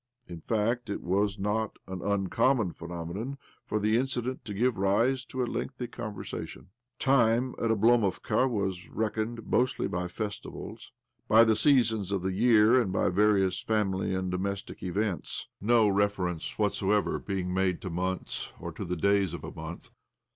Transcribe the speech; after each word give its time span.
In 0.27 0.41
fact, 0.41 0.89
it 0.89 1.03
was 1.03 1.37
not 1.37 1.77
an 1.87 2.01
uncommon 2.01 2.71
phenomenon 2.73 3.37
for 3.67 3.79
the 3.79 3.97
incident 3.97 4.43
to 4.45 4.53
give 4.55 4.79
rise 4.79 5.23
to 5.25 5.43
a 5.43 5.45
lengthy 5.45 5.85
conversation. 5.85 6.69
Time, 6.97 7.53
at 7.59 7.69
Oblomovka, 7.69 8.49
was 8.49 8.89
reckoned 8.89 9.45
mostly 9.45 9.87
by 9.87 10.07
festivals, 10.07 10.91
by. 11.27 11.43
the 11.43 11.55
seasons 11.55 12.11
of 12.11 12.23
the 12.23 12.33
year, 12.33 12.81
and 12.81 12.91
by 12.91 13.09
various 13.09 13.61
family 13.61 14.15
and 14.15 14.31
domestic 14.31 14.81
events— 14.81 15.49
no 15.61 15.87
reference 15.87 16.57
whatsoever 16.57 17.19
being 17.19 17.53
made 17.53 17.79
to 17.81 17.91
months 17.91 18.51
or 18.59 18.71
to 18.71 18.83
the 18.83 18.95
days 18.97 19.35
of 19.35 19.43
a 19.43 19.51
month. 19.53 19.91